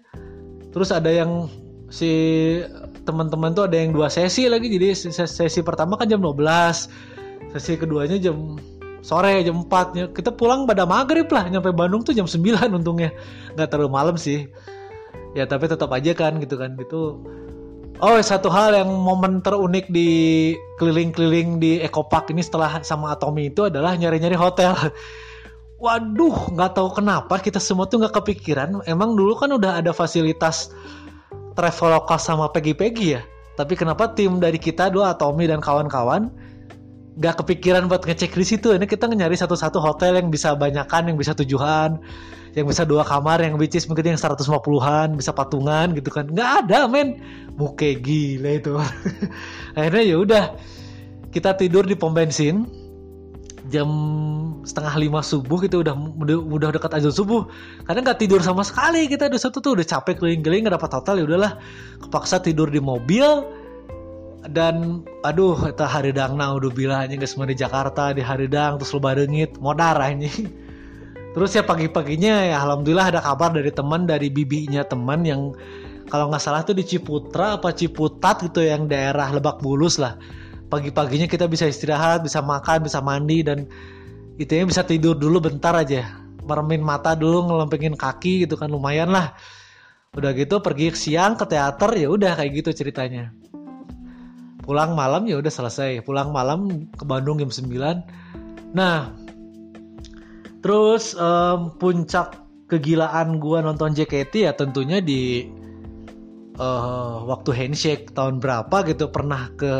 [0.73, 1.45] terus ada yang
[1.93, 2.09] si
[3.05, 6.33] teman-teman tuh ada yang dua sesi lagi jadi sesi, pertama kan jam 12
[7.53, 8.57] sesi keduanya jam
[9.05, 13.11] sore jam 4 kita pulang pada maghrib lah nyampe Bandung tuh jam 9 untungnya.
[13.53, 14.47] Nggak terlalu malam sih.
[15.35, 16.79] Ya tapi tetap aja kan gitu kan.
[16.79, 17.21] Itu
[18.01, 23.53] Oh, satu hal yang momen terunik di keliling-keliling di Eco Park ini setelah sama Atomi
[23.53, 24.73] itu adalah nyari-nyari hotel.
[25.83, 28.81] Waduh, nggak tahu kenapa kita semua tuh nggak kepikiran.
[28.89, 30.73] Emang dulu kan udah ada fasilitas
[31.53, 33.21] Traveloka sama Peggy-Peggy ya.
[33.53, 36.33] Tapi kenapa tim dari kita dua Atomi dan kawan-kawan
[37.13, 38.73] nggak kepikiran buat ngecek di situ?
[38.73, 42.01] Ini kita nyari satu-satu hotel yang bisa banyakan, yang bisa tujuan
[42.53, 46.29] yang bisa dua kamar yang which is mungkin yang 150-an bisa patungan gitu kan.
[46.29, 47.17] Nggak ada men.
[47.57, 48.77] Muke gila itu.
[49.77, 50.43] Akhirnya ya udah
[51.33, 52.69] kita tidur di pom bensin.
[53.71, 53.89] Jam
[54.67, 55.95] setengah lima subuh kita udah
[56.29, 57.49] udah, dekat azan subuh.
[57.89, 61.15] Karena nggak tidur sama sekali kita udah satu tuh udah capek keliling-keliling nggak dapat hotel
[61.21, 61.53] ya udahlah.
[62.05, 63.25] Kepaksa tidur di mobil.
[64.43, 68.99] Dan aduh kita haridang nah udah bilang nggak semua di Jakarta di haridang terus lo
[68.99, 70.27] badengit modar ini
[71.33, 75.49] Terus ya pagi-paginya ya alhamdulillah ada kabar dari teman dari bibinya teman yang
[76.13, 80.13] kalau nggak salah tuh di Ciputra apa Ciputat gitu yang daerah Lebak Bulus lah.
[80.69, 83.65] Pagi-paginya kita bisa istirahat, bisa makan, bisa mandi dan
[84.37, 86.21] itu ya bisa tidur dulu bentar aja.
[86.45, 89.33] Meremin mata dulu, ngelempengin kaki gitu kan lumayan lah.
[90.13, 93.33] Udah gitu pergi siang ke teater ya udah kayak gitu ceritanya.
[94.61, 96.05] Pulang malam ya udah selesai.
[96.05, 98.77] Pulang malam ke Bandung jam 9.
[98.77, 99.22] Nah,
[100.63, 102.39] Terus um, puncak
[102.71, 105.51] kegilaan gua nonton JKT ya tentunya di
[106.57, 109.75] uh, waktu handshake tahun berapa gitu pernah ke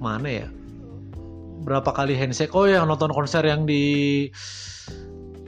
[0.00, 0.48] mana ya?
[1.62, 2.56] Berapa kali handshake?
[2.56, 4.26] Oh yang nonton konser yang di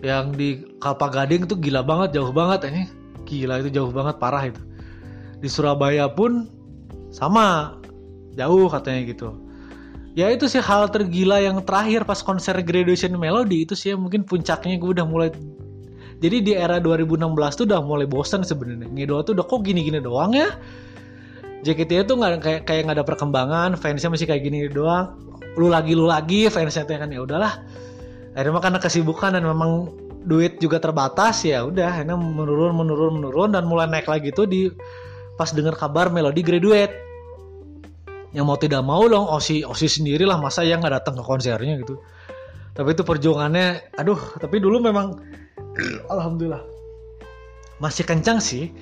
[0.05, 2.85] yang di Kalpa Gading itu gila banget jauh banget ini
[3.25, 4.61] gila itu jauh banget parah itu
[5.41, 6.45] di Surabaya pun
[7.09, 7.77] sama
[8.37, 9.33] jauh katanya gitu
[10.15, 13.67] ya itu sih hal tergila yang terakhir pas konser graduation melody.
[13.67, 15.35] Itu sih mungkin puncaknya gue udah mulai
[16.23, 17.21] jadi di era 2016
[17.59, 18.89] tuh udah mulai bosan sebenarnya.
[18.89, 20.55] Ngidol tuh udah kok gini-gini doang ya?
[21.67, 23.71] JKT itu nggak kayak kayak nggak ada perkembangan.
[23.77, 25.19] Fansnya masih kayak gini doang.
[25.59, 27.11] Lu lagi lu lagi fansnya tuh kan.
[27.11, 27.61] Ya udahlah.
[28.35, 29.91] Akhirnya karena kesibukan dan memang
[30.25, 32.01] duit juga terbatas ya udah.
[32.01, 34.71] Akhirnya menurun menurun menurun dan mulai naik lagi tuh di
[35.35, 36.95] pas dengar kabar melodi graduate
[38.35, 41.79] yang mau tidak mau dong Osi Osi sendiri lah masa yang nggak datang ke konsernya
[41.81, 42.03] gitu.
[42.75, 45.15] Tapi itu perjuangannya aduh tapi dulu memang
[46.13, 46.61] alhamdulillah
[47.79, 48.75] masih kencang sih.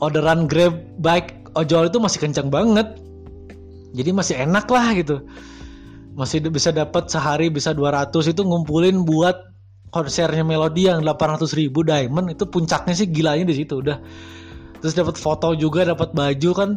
[0.00, 2.96] Orderan grab bike ojol itu masih kencang banget.
[3.96, 5.20] Jadi masih enak lah gitu.
[6.16, 9.36] Masih bisa dapat sehari bisa 200 itu ngumpulin buat
[9.92, 12.32] konsernya Melody yang 800 ribu diamond.
[12.32, 14.00] Itu puncaknya sih gilanya di situ udah.
[14.80, 16.70] Terus dapat foto juga dapat baju kan.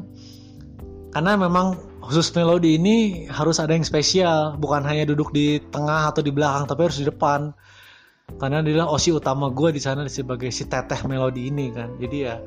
[1.16, 4.60] Karena memang khusus melodi ini harus ada yang spesial.
[4.60, 7.56] Bukan hanya duduk di tengah atau di belakang tapi harus di depan.
[8.39, 11.96] Karena dia osi utama gue di sana sebagai si teteh melodi ini kan.
[12.00, 12.39] Jadi ya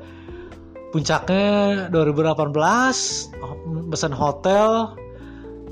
[0.91, 2.55] puncaknya 2018
[3.91, 4.95] pesan hotel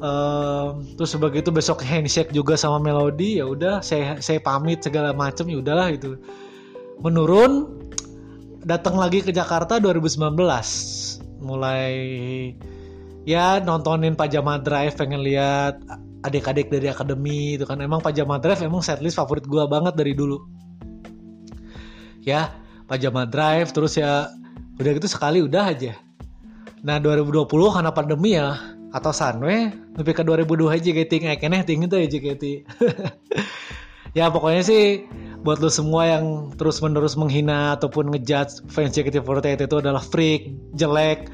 [0.03, 5.15] uh, terus sebagai itu besok handshake juga sama melodi ya udah saya saya pamit segala
[5.15, 6.19] macam ya udahlah itu
[6.99, 7.79] menurun
[8.67, 10.35] datang lagi ke Jakarta 2019
[11.39, 11.93] mulai
[13.25, 15.81] ya nontonin Pajama Drive pengen lihat
[16.25, 17.81] adik-adik dari akademi itu kan.
[17.81, 20.41] Emang Pajama Drive emang setlist favorit gue banget dari dulu.
[22.21, 22.53] Ya
[22.85, 24.29] Pajama Drive terus ya
[24.77, 25.97] udah gitu sekali udah aja.
[26.85, 28.55] Nah 2020 karena pandemi ya
[28.95, 32.43] atau sanwe lebih ke 2002 aja JKT kayak keneh tinggi tuh JKT
[34.17, 35.03] ya pokoknya sih
[35.43, 41.27] buat lo semua yang terus menerus menghina ataupun ngejudge fans JKT48 itu adalah freak jelek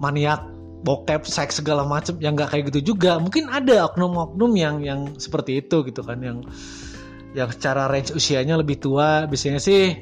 [0.00, 0.40] maniak
[0.82, 3.16] bokep seks segala macam yang nggak kayak gitu juga.
[3.22, 6.42] Mungkin ada oknum-oknum yang yang seperti itu gitu kan yang
[7.32, 9.24] yang secara range usianya lebih tua.
[9.30, 9.94] Biasanya sih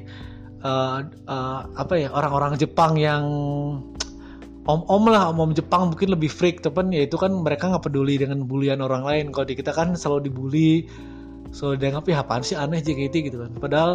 [0.65, 3.25] uh, uh, apa ya orang-orang Jepang yang
[4.65, 8.49] om-om lah om-om Jepang mungkin lebih freak tapi ya itu kan mereka nggak peduli dengan
[8.49, 9.25] bulian orang lain.
[9.33, 10.89] Kalau di kita kan selalu dibully
[11.51, 13.53] selalu dianggap ya apaan sih aneh JKT gitu kan.
[13.59, 13.93] Padahal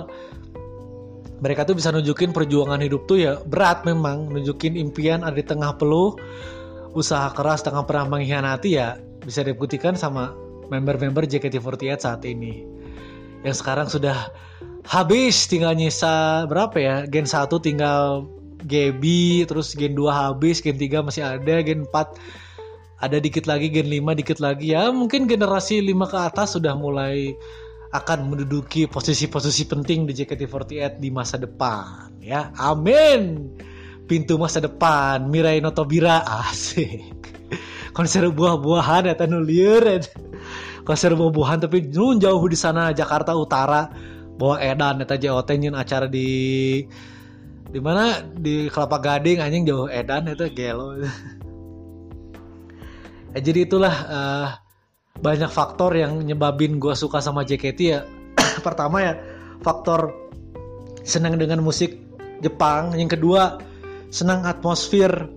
[1.44, 4.32] mereka tuh bisa nunjukin perjuangan hidup tuh ya berat memang.
[4.32, 6.16] Nunjukin impian ada di tengah peluh
[6.96, 10.32] usaha keras dengan pernah mengkhianati ya bisa dibuktikan sama
[10.72, 12.64] member-member JKT48 saat ini.
[13.44, 14.32] Yang sekarang sudah
[14.88, 16.96] habis tinggal nyisa berapa ya?
[17.06, 18.26] Gen 1 tinggal
[18.66, 19.04] GB,
[19.46, 22.18] terus Gen 2 habis, Gen 3 masih ada, Gen 4
[23.04, 24.90] ada dikit lagi, Gen 5 dikit lagi ya.
[24.90, 27.36] Mungkin generasi 5 ke atas sudah mulai
[27.94, 32.50] akan menduduki posisi-posisi penting di JKT48 di masa depan ya.
[32.58, 33.54] Amin
[34.06, 37.02] pintu masa depan Mirai Notobira asik.
[37.96, 40.04] Konser buah-buahan ya nulir
[40.86, 43.90] konser buah-buahan tapi nun jauh di sana Jakarta Utara.
[44.36, 46.28] Bawa edan eta JOT nyin acara di
[47.72, 48.20] di mana?
[48.36, 51.00] Di Kelapa Gading anjing jauh edan itu gelo.
[53.36, 54.48] Ya, jadi itulah uh,
[55.24, 58.04] banyak faktor yang nyebabin gue suka sama JKT ya.
[58.66, 59.16] Pertama ya
[59.64, 60.12] faktor
[61.08, 61.96] senang dengan musik
[62.44, 62.92] Jepang.
[62.96, 63.60] Yang kedua
[64.10, 65.30] senang atmosfer.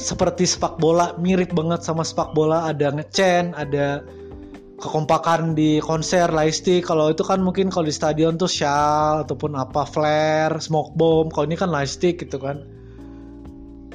[0.00, 2.64] Seperti sepak bola mirip banget sama sepak bola.
[2.64, 4.00] Ada ngecen ada
[4.80, 9.84] kekompakan di konser lightstick kalau itu kan mungkin kalau di stadion tuh shell ataupun apa
[9.84, 11.28] flare smoke bomb.
[11.28, 12.64] Kalau ini kan lightstick gitu kan.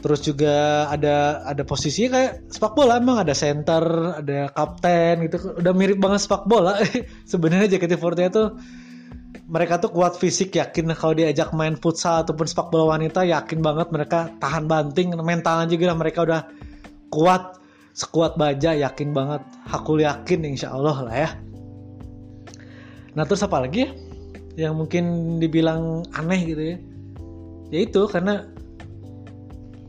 [0.05, 3.01] Terus juga ada ada posisi kayak sepak bola.
[3.01, 5.57] Emang ada center ada kapten gitu.
[5.57, 6.77] Udah mirip banget sepak bola.
[7.31, 8.53] Sebenarnya JKT48 tuh
[9.45, 13.87] mereka tuh kuat fisik yakin kalau diajak main futsal ataupun sepak bola wanita yakin banget
[13.91, 16.41] mereka tahan banting mentalnya juga mereka udah
[17.13, 17.59] kuat
[17.95, 19.41] sekuat baja yakin banget.
[19.71, 21.29] Aku yakin insya Allah lah ya.
[23.15, 23.91] Nah terus apa lagi ya
[24.67, 26.77] yang mungkin dibilang aneh gitu ya?
[27.71, 28.43] Ya itu karena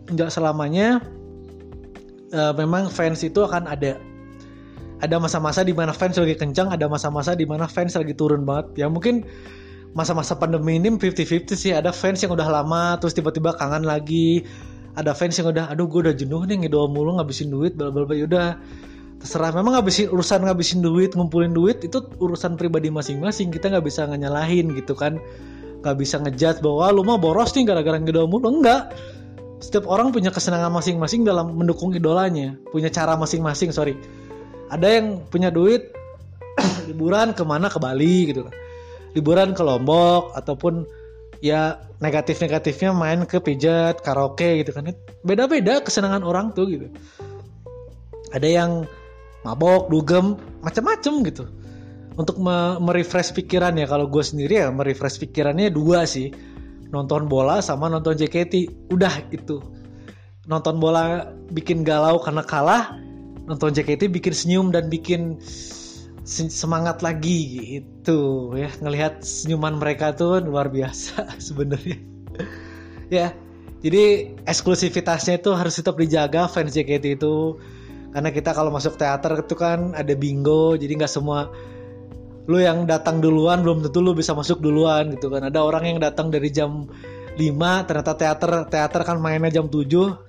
[0.07, 1.03] nggak selamanya
[2.31, 3.99] uh, memang fans itu akan ada
[4.97, 8.81] ada masa-masa di mana fans lagi kencang, ada masa-masa di mana fans lagi turun banget.
[8.81, 9.29] Ya mungkin
[9.93, 11.73] masa-masa pandemi ini 50-50 sih.
[11.77, 14.45] Ada fans yang udah lama terus tiba-tiba kangen lagi.
[14.97, 18.09] Ada fans yang udah aduh gue udah jenuh nih ngidol mulu ngabisin duit bla bla
[18.09, 18.17] bla.
[18.17, 18.57] Udah
[19.21, 19.53] terserah.
[19.53, 23.53] Memang ngabisin urusan ngabisin duit ngumpulin duit itu urusan pribadi masing-masing.
[23.53, 25.21] Kita nggak bisa nyalahin gitu kan.
[25.85, 28.49] Nggak bisa ngejudge bahwa lu mah boros nih gara-gara ngidol mulu.
[28.49, 28.97] Enggak.
[29.61, 33.97] Setiap orang punya kesenangan masing-masing dalam mendukung idolanya punya cara masing-masing sorry
[34.73, 35.93] ada yang punya duit
[36.89, 38.55] liburan ke mana ke Bali gitu kan
[39.17, 40.85] liburan ke Lombok ataupun
[41.41, 44.93] ya negatif-negatifnya main ke pijat, karaoke gitu kan.
[45.25, 46.87] Beda-beda kesenangan orang tuh gitu.
[48.37, 48.71] Ada yang
[49.41, 51.45] mabok, dugem, macam-macam gitu.
[52.17, 52.37] Untuk
[52.81, 56.29] merefresh pikiran ya kalau gue sendiri ya merefresh pikirannya dua sih.
[56.93, 58.89] Nonton bola sama nonton JKT.
[58.93, 59.65] Udah itu.
[60.47, 62.95] Nonton bola bikin galau karena kalah,
[63.47, 65.39] nonton JKT bikin senyum dan bikin
[66.27, 68.71] semangat lagi gitu ya.
[68.83, 71.99] Ngelihat senyuman mereka tuh luar biasa sebenarnya.
[73.09, 73.33] Ya
[73.87, 77.63] jadi eksklusivitasnya itu harus tetap dijaga fans JKT itu.
[78.11, 81.53] Karena kita kalau masuk teater itu kan ada bingo jadi nggak semua
[82.47, 85.47] lu yang datang duluan belum tentu lu bisa masuk duluan gitu kan.
[85.47, 86.91] Ada orang yang datang dari jam
[87.37, 89.85] 5 ternyata teater teater kan mainnya jam 7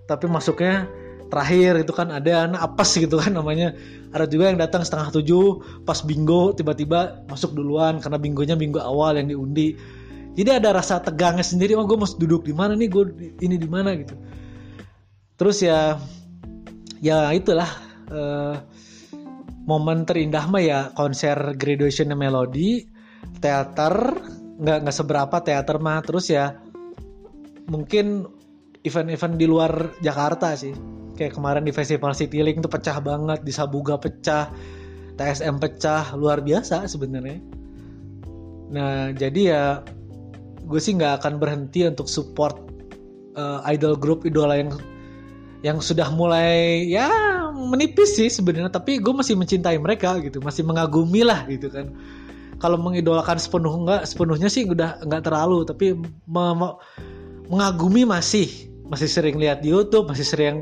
[0.05, 0.85] tapi masuknya
[1.27, 3.75] terakhir itu kan ada anak apes gitu kan namanya.
[4.15, 5.45] Ada juga yang datang setengah tujuh
[5.83, 9.75] pas bingo tiba-tiba masuk duluan karena bingonya minggu awal yang diundi.
[10.37, 12.87] Jadi ada rasa tegangnya sendiri oh gue mau duduk di mana nih?
[12.87, 13.09] Gue
[13.41, 13.93] ini di mana?
[13.97, 14.15] gitu.
[15.37, 15.97] Terus ya
[17.03, 17.69] ya itulah
[18.09, 18.55] uh,
[19.67, 22.87] momen terindah mah ya konser graduation melody
[23.43, 24.17] teater
[24.57, 25.99] nggak nggak seberapa teater mah.
[26.05, 26.57] Terus ya
[27.67, 28.25] mungkin
[28.87, 30.71] event-event di luar Jakarta sih
[31.17, 34.53] kayak kemarin di festival Citylink tuh pecah banget di Sabuga pecah
[35.17, 37.41] TSM pecah luar biasa sebenarnya.
[38.69, 39.63] Nah jadi ya
[40.69, 42.61] gue sih nggak akan berhenti untuk support
[43.33, 44.71] uh, idol group idola yang
[45.65, 47.09] yang sudah mulai ya
[47.57, 48.69] menipis sih sebenarnya.
[48.69, 51.89] Tapi gue masih mencintai mereka gitu masih mengagumi lah gitu kan.
[52.61, 55.65] Kalau mengidolakan sepenuh enggak sepenuhnya sih udah nggak terlalu.
[55.65, 55.97] Tapi
[56.29, 56.45] me
[57.49, 60.55] mengagumi masih masih sering lihat di YouTube masih sering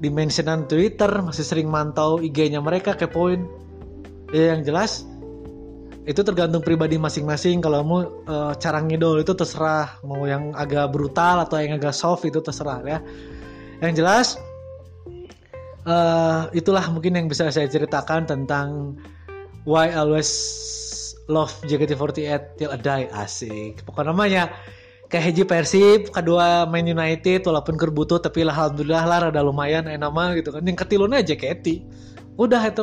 [0.00, 3.44] dimensionan Twitter, masih sering mantau IG-nya mereka kepoin.
[4.32, 5.04] Ya yang jelas
[6.08, 11.44] itu tergantung pribadi masing-masing kalau mau uh, cara ngidol itu terserah mau yang agak brutal
[11.44, 12.98] atau yang agak soft itu terserah ya.
[13.84, 14.26] Yang jelas
[15.84, 18.96] uh, itulah mungkin yang bisa saya ceritakan tentang
[19.68, 20.32] why I always
[21.28, 23.84] love JKT48 till I die asik.
[23.84, 24.42] Pokoknya namanya
[25.10, 29.98] kayak Heji Persib kedua main United walaupun kerbutu tapi lah alhamdulillah lah rada lumayan eh
[29.98, 30.62] nama gitu kan.
[30.62, 31.66] Yang ketilunnya JKT
[32.38, 32.82] udah itu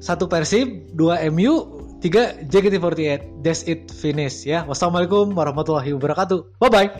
[0.00, 4.64] satu Persib dua MU tiga JKT48 that's it finish ya.
[4.64, 6.58] Wassalamualaikum warahmatullahi wabarakatuh.
[6.58, 6.90] Bye bye